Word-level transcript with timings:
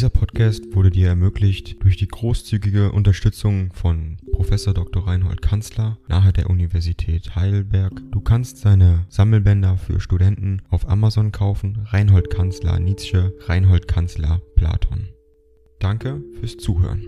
Dieser 0.00 0.08
Podcast 0.08 0.74
wurde 0.74 0.88
dir 0.88 1.08
ermöglicht 1.08 1.76
durch 1.84 1.98
die 1.98 2.08
großzügige 2.08 2.90
Unterstützung 2.90 3.70
von 3.74 4.16
Professor 4.32 4.72
Dr. 4.72 5.06
Reinhold 5.06 5.42
Kanzler 5.42 5.98
nahe 6.08 6.32
der 6.32 6.48
Universität 6.48 7.36
Heidelberg. 7.36 7.92
Du 8.10 8.22
kannst 8.22 8.56
seine 8.56 9.04
Sammelbänder 9.10 9.76
für 9.76 10.00
Studenten 10.00 10.62
auf 10.70 10.88
Amazon 10.88 11.32
kaufen. 11.32 11.84
Reinhold 11.84 12.30
Kanzler 12.30 12.78
Nietzsche, 12.78 13.34
Reinhold 13.40 13.88
Kanzler 13.88 14.40
Platon. 14.56 15.10
Danke 15.80 16.22
fürs 16.40 16.56
Zuhören. 16.56 17.04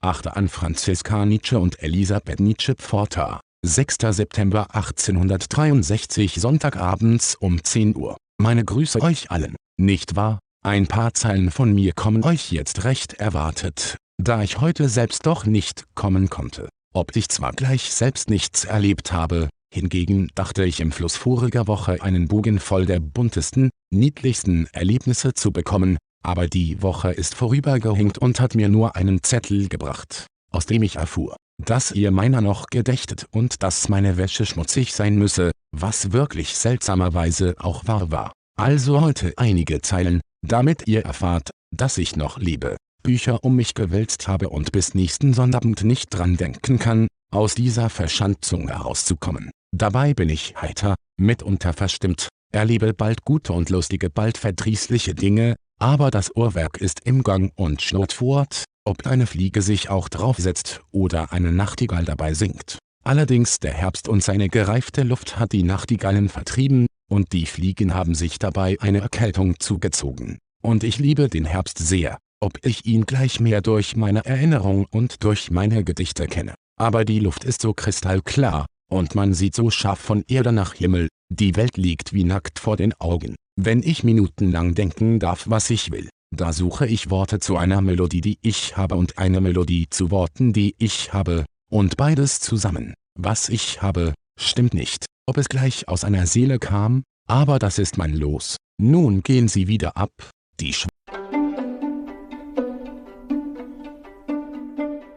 Achte 0.00 0.36
an 0.36 0.46
Franziska 0.46 1.26
Nietzsche 1.26 1.58
und 1.58 1.82
Elisabeth 1.82 2.38
Nietzsche 2.38 2.76
Pforta. 2.76 3.40
6. 3.62 3.96
September 4.10 4.72
1863 4.76 6.36
Sonntagabends 6.36 7.34
um 7.34 7.64
10 7.64 7.96
Uhr. 7.96 8.16
Meine 8.40 8.64
Grüße 8.64 9.02
euch 9.02 9.30
allen, 9.30 9.54
nicht 9.76 10.16
wahr? 10.16 10.38
Ein 10.64 10.86
paar 10.86 11.12
Zeilen 11.12 11.50
von 11.50 11.74
mir 11.74 11.92
kommen 11.92 12.24
euch 12.24 12.50
jetzt 12.52 12.84
recht 12.84 13.12
erwartet, 13.12 13.98
da 14.16 14.42
ich 14.42 14.62
heute 14.62 14.88
selbst 14.88 15.26
doch 15.26 15.44
nicht 15.44 15.84
kommen 15.94 16.30
konnte. 16.30 16.70
Ob 16.94 17.16
ich 17.16 17.28
zwar 17.28 17.52
gleich 17.52 17.92
selbst 17.92 18.30
nichts 18.30 18.64
erlebt 18.64 19.12
habe, 19.12 19.50
hingegen 19.70 20.30
dachte 20.34 20.64
ich 20.64 20.80
im 20.80 20.90
Fluss 20.90 21.16
voriger 21.16 21.66
Woche 21.66 22.00
einen 22.00 22.28
Bogen 22.28 22.60
voll 22.60 22.86
der 22.86 22.98
buntesten, 22.98 23.68
niedlichsten 23.92 24.68
Erlebnisse 24.72 25.34
zu 25.34 25.52
bekommen, 25.52 25.98
aber 26.24 26.48
die 26.48 26.80
Woche 26.80 27.10
ist 27.10 27.34
vorübergehinkt 27.34 28.16
und 28.16 28.40
hat 28.40 28.54
mir 28.54 28.70
nur 28.70 28.96
einen 28.96 29.22
Zettel 29.22 29.68
gebracht, 29.68 30.24
aus 30.50 30.64
dem 30.64 30.82
ich 30.82 30.96
erfuhr, 30.96 31.36
dass 31.62 31.92
ihr 31.92 32.10
meiner 32.10 32.40
noch 32.40 32.68
gedächtet 32.68 33.26
und 33.32 33.62
dass 33.62 33.90
meine 33.90 34.16
Wäsche 34.16 34.46
schmutzig 34.46 34.94
sein 34.94 35.16
müsse, 35.16 35.50
was 35.72 36.12
wirklich 36.12 36.56
seltsamerweise 36.56 37.54
auch 37.58 37.86
wahr 37.86 38.10
war. 38.10 38.32
Also 38.56 39.00
heute 39.00 39.32
einige 39.36 39.80
Zeilen, 39.80 40.20
damit 40.46 40.86
ihr 40.86 41.04
erfahrt, 41.04 41.50
dass 41.74 41.98
ich 41.98 42.16
noch 42.16 42.38
lebe, 42.38 42.76
Bücher 43.02 43.44
um 43.44 43.56
mich 43.56 43.74
gewälzt 43.74 44.28
habe 44.28 44.48
und 44.48 44.72
bis 44.72 44.94
nächsten 44.94 45.32
Sonnabend 45.32 45.84
nicht 45.84 46.08
dran 46.10 46.36
denken 46.36 46.78
kann, 46.78 47.08
aus 47.32 47.54
dieser 47.54 47.88
Verschanzung 47.90 48.68
herauszukommen. 48.68 49.50
Dabei 49.74 50.14
bin 50.14 50.28
ich 50.28 50.56
heiter, 50.60 50.96
mitunter 51.16 51.72
verstimmt, 51.72 52.28
erlebe 52.52 52.92
bald 52.92 53.24
gute 53.24 53.52
und 53.52 53.70
lustige 53.70 54.10
bald 54.10 54.36
verdrießliche 54.36 55.14
Dinge, 55.14 55.54
aber 55.78 56.10
das 56.10 56.30
Uhrwerk 56.34 56.78
ist 56.78 57.00
im 57.04 57.22
Gang 57.22 57.52
und 57.54 57.80
schnurrt 57.80 58.12
fort, 58.12 58.64
ob 58.84 59.06
eine 59.06 59.26
Fliege 59.26 59.62
sich 59.62 59.88
auch 59.88 60.08
draufsetzt 60.08 60.82
oder 60.90 61.32
eine 61.32 61.52
Nachtigall 61.52 62.04
dabei 62.04 62.34
singt. 62.34 62.78
Allerdings 63.04 63.58
der 63.60 63.72
Herbst 63.72 64.08
und 64.08 64.22
seine 64.22 64.48
gereifte 64.48 65.02
Luft 65.02 65.38
hat 65.38 65.52
die 65.52 65.62
Nachtigallen 65.62 66.28
vertrieben, 66.28 66.86
und 67.10 67.32
die 67.32 67.46
Fliegen 67.46 67.94
haben 67.94 68.14
sich 68.14 68.38
dabei 68.38 68.76
eine 68.80 69.00
Erkältung 69.00 69.58
zugezogen. 69.58 70.38
Und 70.62 70.84
ich 70.84 70.98
liebe 70.98 71.28
den 71.28 71.44
Herbst 71.44 71.78
sehr, 71.78 72.18
ob 72.40 72.64
ich 72.64 72.86
ihn 72.86 73.06
gleich 73.06 73.40
mehr 73.40 73.62
durch 73.62 73.96
meine 73.96 74.24
Erinnerung 74.24 74.86
und 74.90 75.24
durch 75.24 75.50
meine 75.50 75.82
Gedichte 75.82 76.26
kenne. 76.26 76.54
Aber 76.78 77.04
die 77.04 77.20
Luft 77.20 77.44
ist 77.44 77.62
so 77.62 77.72
kristallklar, 77.72 78.66
und 78.90 79.14
man 79.14 79.34
sieht 79.34 79.54
so 79.54 79.70
scharf 79.70 79.98
von 79.98 80.24
Erde 80.28 80.52
nach 80.52 80.74
Himmel, 80.74 81.08
die 81.30 81.56
Welt 81.56 81.76
liegt 81.76 82.12
wie 82.12 82.24
nackt 82.24 82.58
vor 82.58 82.76
den 82.76 82.92
Augen. 83.00 83.36
Wenn 83.56 83.82
ich 83.82 84.04
minutenlang 84.04 84.74
denken 84.74 85.20
darf 85.20 85.44
was 85.48 85.70
ich 85.70 85.90
will, 85.90 86.08
da 86.34 86.52
suche 86.52 86.86
ich 86.86 87.10
Worte 87.10 87.40
zu 87.40 87.56
einer 87.56 87.80
Melodie 87.80 88.20
die 88.20 88.38
ich 88.42 88.76
habe 88.76 88.96
und 88.96 89.18
eine 89.18 89.40
Melodie 89.40 89.88
zu 89.90 90.10
Worten 90.10 90.52
die 90.52 90.74
ich 90.78 91.12
habe, 91.12 91.44
und 91.70 91.96
beides 91.96 92.40
zusammen, 92.40 92.94
was 93.18 93.48
ich 93.48 93.80
habe, 93.80 94.12
stimmt 94.38 94.74
nicht, 94.74 95.06
ob 95.26 95.38
es 95.38 95.48
gleich 95.48 95.88
aus 95.88 96.04
einer 96.04 96.26
Seele 96.26 96.58
kam, 96.58 97.04
aber 97.28 97.58
das 97.58 97.78
ist 97.78 97.96
mein 97.96 98.14
Los. 98.14 98.56
Nun 98.78 99.22
gehen 99.22 99.48
sie 99.48 99.68
wieder 99.68 99.96
ab, 99.96 100.10
die 100.58 100.72
Sch 100.72 100.86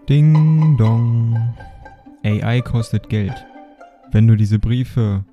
Ding 0.09 0.77
dong. 0.77 1.55
AI 2.23 2.61
kostet 2.61 3.09
Geld. 3.09 3.45
Wenn 4.11 4.27
du 4.27 4.35
diese 4.35 4.59
Briefe 4.59 5.25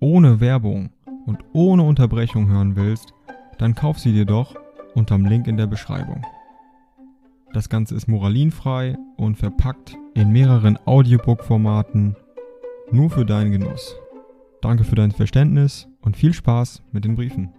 ohne 0.00 0.38
Werbung 0.40 0.90
und 1.26 1.38
ohne 1.52 1.82
Unterbrechung 1.82 2.48
hören 2.48 2.76
willst, 2.76 3.14
dann 3.58 3.74
kauf 3.74 3.98
sie 3.98 4.12
dir 4.12 4.26
doch 4.26 4.54
unterm 4.94 5.24
Link 5.24 5.46
in 5.46 5.56
der 5.56 5.66
Beschreibung. 5.66 6.24
Das 7.52 7.68
Ganze 7.68 7.94
ist 7.94 8.08
moralinfrei 8.08 8.96
und 9.16 9.36
verpackt 9.36 9.94
in 10.14 10.32
mehreren 10.32 10.78
Audiobook-Formaten 10.86 12.16
nur 12.90 13.10
für 13.10 13.26
deinen 13.26 13.52
Genuss. 13.52 13.94
Danke 14.62 14.84
für 14.84 14.94
dein 14.94 15.12
Verständnis 15.12 15.86
und 16.00 16.16
viel 16.16 16.32
Spaß 16.32 16.82
mit 16.92 17.04
den 17.04 17.14
Briefen. 17.14 17.52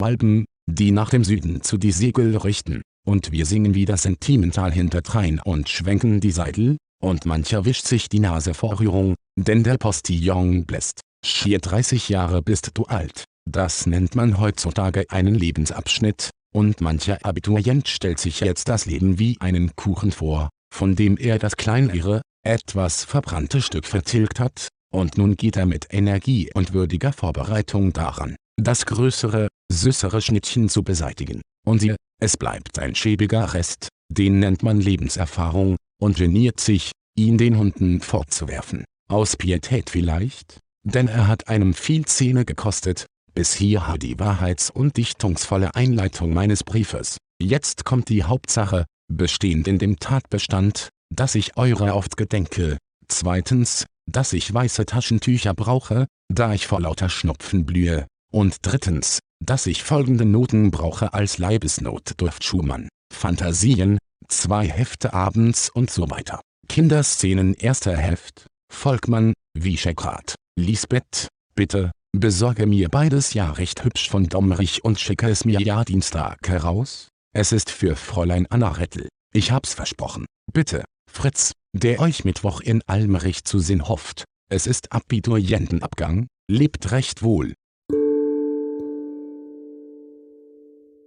Alpen, 0.00 0.44
die 0.70 0.92
nach 0.92 1.10
dem 1.10 1.24
Süden 1.24 1.60
zu 1.62 1.76
die 1.76 1.92
Segel 1.92 2.36
richten, 2.36 2.82
und 3.04 3.32
wir 3.32 3.44
singen 3.44 3.74
wieder 3.74 3.96
sentimental 3.96 4.72
hinterdrein 4.72 5.40
und 5.44 5.68
schwenken 5.68 6.20
die 6.20 6.30
Seidel, 6.30 6.76
und 7.02 7.26
mancher 7.26 7.64
wischt 7.64 7.86
sich 7.86 8.08
die 8.08 8.20
Nase 8.20 8.54
vor 8.54 8.80
Rührung, 8.80 9.16
denn 9.36 9.64
der 9.64 9.76
Postillon 9.76 10.66
bläst. 10.66 11.00
Schier 11.24 11.58
30 11.58 12.08
Jahre 12.08 12.42
bist 12.42 12.70
du 12.74 12.84
alt, 12.84 13.24
das 13.50 13.86
nennt 13.86 14.14
man 14.14 14.38
heutzutage 14.38 15.04
einen 15.08 15.34
Lebensabschnitt, 15.34 16.30
und 16.54 16.80
mancher 16.80 17.18
Abiturient 17.24 17.88
stellt 17.88 18.18
sich 18.18 18.40
jetzt 18.40 18.68
das 18.68 18.86
Leben 18.86 19.18
wie 19.18 19.36
einen 19.40 19.74
Kuchen 19.76 20.12
vor, 20.12 20.48
von 20.74 20.96
dem 20.96 21.16
er 21.16 21.38
das 21.38 21.56
kleinere, 21.56 22.22
etwas 22.44 23.04
verbrannte 23.04 23.60
Stück 23.60 23.86
vertilgt 23.86 24.40
hat, 24.40 24.68
und 24.92 25.18
nun 25.18 25.36
geht 25.36 25.56
er 25.56 25.66
mit 25.66 25.86
Energie 25.90 26.50
und 26.54 26.72
würdiger 26.72 27.12
Vorbereitung 27.12 27.92
daran, 27.92 28.36
das 28.56 28.86
größere, 28.86 29.48
süßere 29.70 30.22
Schnittchen 30.22 30.68
zu 30.68 30.82
beseitigen. 30.82 31.42
Und 31.66 31.80
siehe, 31.80 31.96
es 32.20 32.36
bleibt 32.36 32.78
ein 32.78 32.94
schäbiger 32.94 33.52
Rest, 33.54 33.88
den 34.10 34.38
nennt 34.38 34.62
man 34.62 34.80
Lebenserfahrung, 34.80 35.76
und 36.00 36.16
geniert 36.16 36.60
sich, 36.60 36.92
ihn 37.16 37.36
den 37.36 37.58
Hunden 37.58 38.00
fortzuwerfen. 38.00 38.84
Aus 39.10 39.36
Pietät 39.36 39.90
vielleicht? 39.90 40.58
Denn 40.84 41.08
er 41.08 41.26
hat 41.26 41.48
einem 41.48 41.74
viel 41.74 42.06
Zähne 42.06 42.44
gekostet, 42.44 43.06
bis 43.38 43.54
hierher 43.54 43.98
die 43.98 44.18
wahrheits- 44.18 44.68
und 44.68 44.96
dichtungsvolle 44.96 45.76
Einleitung 45.76 46.34
meines 46.34 46.64
Briefes. 46.64 47.18
Jetzt 47.40 47.84
kommt 47.84 48.08
die 48.08 48.24
Hauptsache, 48.24 48.84
bestehend 49.06 49.68
in 49.68 49.78
dem 49.78 50.00
Tatbestand, 50.00 50.88
dass 51.14 51.36
ich 51.36 51.56
eurer 51.56 51.94
oft 51.94 52.16
gedenke, 52.16 52.78
zweitens, 53.06 53.86
dass 54.10 54.32
ich 54.32 54.52
weiße 54.52 54.86
Taschentücher 54.86 55.54
brauche, 55.54 56.08
da 56.26 56.52
ich 56.52 56.66
vor 56.66 56.80
lauter 56.80 57.08
Schnupfen 57.08 57.64
blühe, 57.64 58.08
und 58.32 58.56
drittens, 58.62 59.20
dass 59.38 59.66
ich 59.66 59.84
folgende 59.84 60.24
Noten 60.24 60.72
brauche 60.72 61.14
als 61.14 61.38
Leibesnotdurft 61.38 62.42
Schumann, 62.42 62.88
Fantasien, 63.14 63.98
zwei 64.26 64.66
Hefte 64.66 65.14
abends 65.14 65.70
und 65.70 65.92
so 65.92 66.10
weiter. 66.10 66.40
Kinderszenen 66.68 67.54
erster 67.54 67.96
Heft, 67.96 68.48
Volkmann, 68.68 69.32
Wieschekrat, 69.56 70.34
Lisbeth, 70.58 71.28
bitte, 71.54 71.92
besorge 72.18 72.66
mir 72.66 72.88
beides 72.88 73.34
ja 73.34 73.50
recht 73.52 73.84
hübsch 73.84 74.10
von 74.10 74.28
Domrich 74.28 74.84
und 74.84 74.98
schicke 74.98 75.28
es 75.28 75.44
mir 75.44 75.60
ja 75.60 75.84
Dienstag 75.84 76.48
heraus. 76.48 77.08
Es 77.32 77.52
ist 77.52 77.70
für 77.70 77.96
Fräulein 77.96 78.46
Anna 78.50 78.72
Rettel. 78.72 79.08
Ich 79.32 79.52
hab's 79.52 79.74
versprochen. 79.74 80.26
Bitte, 80.52 80.84
Fritz, 81.10 81.52
der 81.74 82.00
euch 82.00 82.24
Mittwoch 82.24 82.60
in 82.60 82.82
Almerich 82.86 83.44
zu 83.44 83.58
sehen 83.58 83.88
hofft. 83.88 84.24
Es 84.50 84.66
ist 84.66 84.92
Abiturientenabgang, 84.92 86.26
lebt 86.50 86.90
recht 86.90 87.22
wohl. 87.22 87.54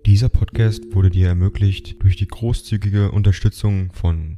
Dieser 0.06 0.30
Podcast 0.30 0.96
wurde 0.96 1.10
dir 1.10 1.28
ermöglicht 1.28 2.02
durch 2.02 2.16
die 2.16 2.28
großzügige 2.28 3.12
Unterstützung 3.12 3.92
von 3.94 4.38